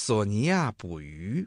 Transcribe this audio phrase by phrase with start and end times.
[0.00, 1.44] 索尼娅捕鱼。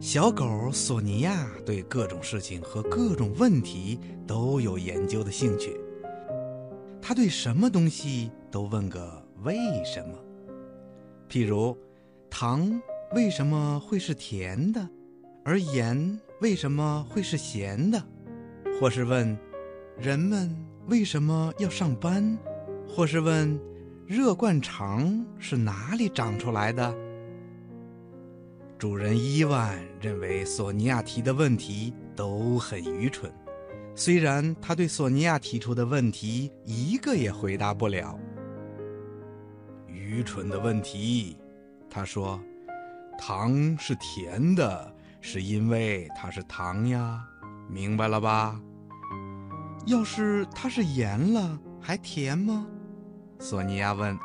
[0.00, 5.78] 小狗索尼娅对各种事情和各种问题都有研究的兴趣。
[7.02, 10.16] 它对什么东西都问个为什么。
[11.28, 11.76] 譬如，
[12.30, 12.80] 糖
[13.14, 14.88] 为什么会是甜的，
[15.44, 18.02] 而盐为什么会是咸的？
[18.78, 19.36] 或是问，
[19.98, 20.54] 人们
[20.86, 22.36] 为什么要上班？
[22.88, 23.58] 或是问，
[24.06, 26.94] 热灌肠是哪里长出来的？
[28.78, 33.32] 主人伊万认为索尼娅提的问题都很愚蠢，
[33.94, 38.18] 虽然他对索尼娅提出的问题一个也回答不了。
[39.88, 41.36] 愚蠢的问题，
[41.90, 42.40] 他说
[43.18, 47.24] ：“糖是甜的，是因为它是糖呀，
[47.68, 48.60] 明白了吧？”
[49.86, 52.66] 要是它是盐了，还甜吗？
[53.38, 54.18] 索尼娅问。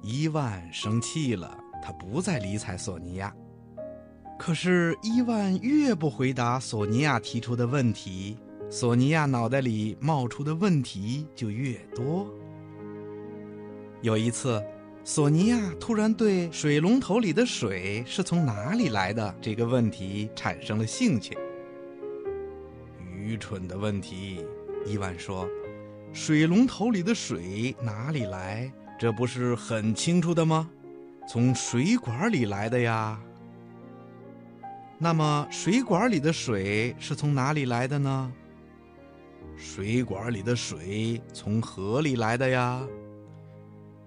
[0.00, 1.58] 伊万生气了。
[1.86, 3.30] 他不再理睬索尼娅，
[4.38, 8.38] 可是伊万越不回答索尼娅提出的问题，
[8.70, 12.26] 索尼娅脑袋里冒出的问题就越多。
[14.00, 14.64] 有一次，
[15.06, 21.36] 索尼娅突然对水龙头里的水是从哪里来的这个问题产生了兴趣。
[23.14, 24.42] 愚蠢的问题，
[24.86, 25.46] 伊万说
[26.14, 28.72] ：“水龙头里的水哪里来？
[28.98, 30.70] 这不是很清楚的吗？”
[31.28, 33.20] 从水管里来的呀。
[34.96, 38.32] 那么水管里的水是从哪里来的呢？
[39.54, 42.80] 水管里的水从河里来的呀。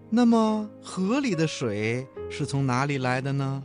[0.09, 3.61] 那么河里的水是从哪里来的呢？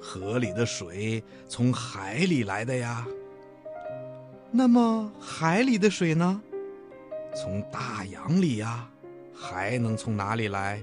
[0.00, 3.04] 河里的水从海里来的呀。
[4.52, 6.40] 那么海里的水呢？
[7.34, 8.88] 从大洋里呀，
[9.34, 10.80] 还能从哪里来？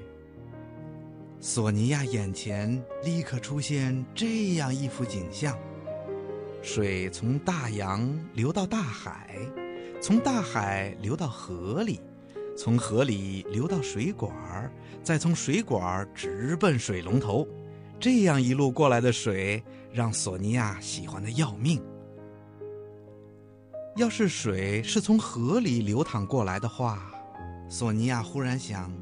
[1.40, 5.58] 索尼娅眼前立刻出现这样一幅景象：
[6.62, 9.38] 水从大洋流到大海，
[10.02, 12.02] 从大海流到河里，
[12.64, 17.48] 从河里流到水管儿再从水管儿直奔水龙头。
[18.00, 21.82] 这样一路过来的水，让索尼娅喜欢的要命。
[23.96, 27.12] 要是水是从河里流淌过来的话，
[27.68, 28.94] 索尼娅忽然想。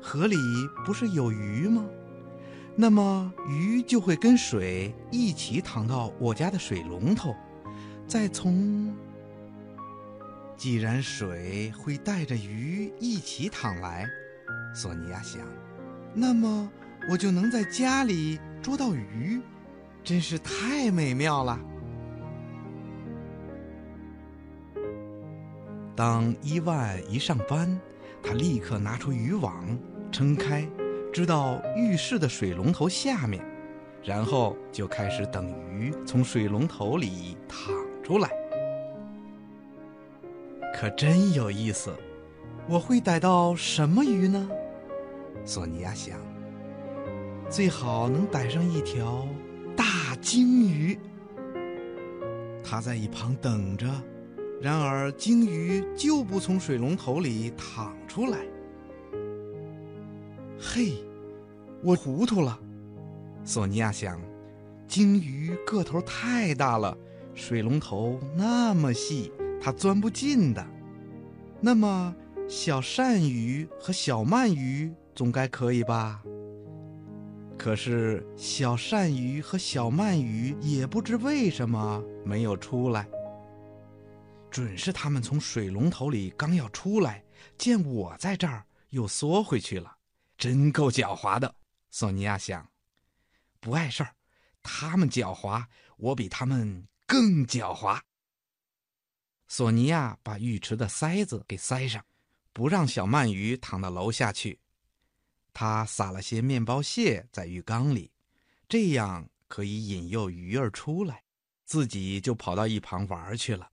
[0.00, 0.36] 河里
[0.86, 1.84] 不是有鱼吗？
[2.76, 7.34] 那么鱼就会跟水一起淌到我家的水龙头，
[8.06, 8.94] 再从……
[10.62, 14.08] 既然水会带着鱼一起淌来，
[14.72, 15.40] 索尼娅想，
[16.14, 16.70] 那么
[17.10, 19.40] 我就能在家里捉到鱼，
[20.04, 21.58] 真是太美妙了。
[25.96, 27.76] 当伊万一上班，
[28.22, 29.66] 他立刻拿出渔网。
[30.12, 30.64] 撑开，
[31.12, 33.44] 知道浴室的水龙头下面，
[34.04, 37.74] 然后就开始等鱼从水龙头里淌
[38.04, 38.30] 出来。
[40.82, 41.94] 可真有意思，
[42.68, 44.50] 我会逮到什么鱼呢？
[45.44, 46.18] 索尼娅想。
[47.48, 49.24] 最好能逮上一条
[49.76, 50.98] 大鲸鱼。
[52.64, 53.86] 他在一旁等着，
[54.60, 58.38] 然而鲸鱼就不从水龙头里淌出来。
[60.58, 60.94] 嘿，
[61.84, 62.58] 我糊涂了，
[63.44, 64.20] 索尼娅想，
[64.88, 66.98] 鲸鱼个头太大了，
[67.36, 69.30] 水龙头那么细，
[69.62, 70.66] 它钻不进的。
[71.60, 72.14] 那么
[72.48, 76.20] 小鳝鱼和小鳗鱼总该可以吧？
[77.56, 83.08] 可是小鳝鱼和小鳗鱼也不知为什么没有出来。
[84.50, 87.22] 准是他们从水龙头里刚要出来，
[87.56, 89.96] 见我在这儿，又缩回去了。
[90.36, 91.54] 真够狡猾的，
[91.92, 92.68] 索尼娅想。
[93.60, 94.10] 不碍事儿，
[94.60, 95.64] 他们狡猾，
[95.96, 98.00] 我比他们更狡猾。
[99.54, 102.02] 索尼娅把浴池的塞子给塞上，
[102.54, 104.58] 不让小鳗鱼躺到楼下去。
[105.52, 108.10] 她撒了些面包屑在浴缸里，
[108.66, 111.22] 这样可以引诱鱼儿出来，
[111.66, 113.68] 自己就跑到一旁玩去了。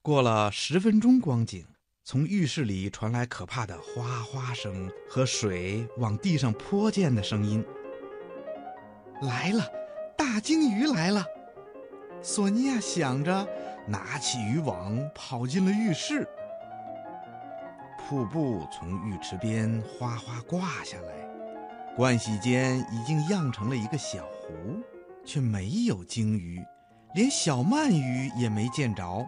[0.00, 1.66] 过了十分钟光景。
[2.02, 7.62] 从浴室里传来可怕的哗哗声和水往地上泼溅的声音。
[9.20, 9.70] 来了，
[10.16, 11.26] 大鲸鱼来了！
[12.22, 13.46] 索尼娅想着，
[13.86, 16.28] 拿起渔网跑进了浴室。
[17.98, 21.28] 瀑布从浴池边哗哗挂下来，
[21.96, 24.82] 盥洗间已经漾成了一个小湖，
[25.24, 26.64] 却没有鲸鱼，
[27.14, 29.26] 连小鳗鱼也没见着。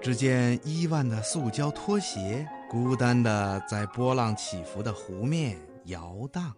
[0.00, 6.52] 只见伊万的塑胶拖鞋孤单地在波浪起伏的湖面摇荡。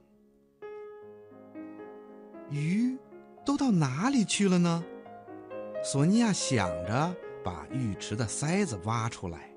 [2.50, 2.96] 鱼
[3.44, 4.82] 都到哪里去了呢？
[5.86, 7.14] 索尼娅想着，
[7.44, 9.50] 把浴池的塞子挖出来。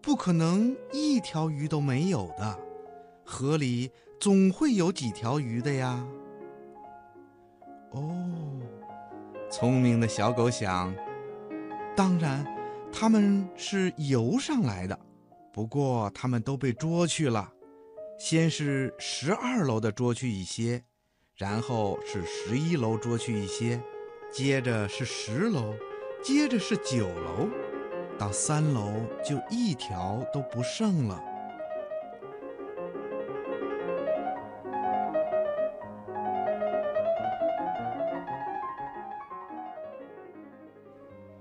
[0.00, 2.58] 不可能一条鱼都没有的，
[3.24, 6.06] 河里总会有几条鱼的呀。
[7.90, 8.62] 哦，
[9.50, 10.94] 聪明的小狗想，
[11.96, 12.46] 当然，
[12.92, 14.96] 它们是游上来的，
[15.52, 17.52] 不过它们都被捉去了。
[18.20, 20.84] 先是十二楼的捉去一些，
[21.34, 23.82] 然后是十一楼捉去一些，
[24.30, 25.74] 接着是十楼，
[26.22, 27.48] 接着是九楼。
[28.18, 28.92] 到三楼
[29.24, 31.22] 就一条都不剩了。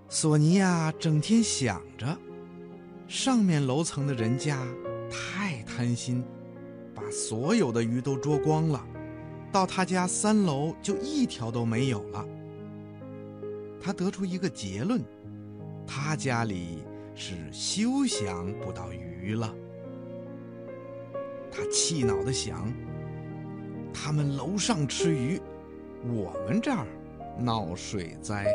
[0.07, 2.17] 索尼娅整天想着，
[3.07, 4.63] 上面楼层的人家
[5.09, 6.23] 太贪心，
[6.95, 8.83] 把所有的鱼都捉光了，
[9.51, 12.25] 到他家三楼就一条都没有了。
[13.87, 15.01] 他得出一个结论。
[15.87, 16.83] 他家里
[17.15, 19.55] 是休想捕到鱼了。
[21.49, 22.69] 他气恼地想：
[23.93, 25.39] 他们楼上吃鱼，
[26.03, 26.85] 我们这儿
[27.39, 28.53] 闹水灾。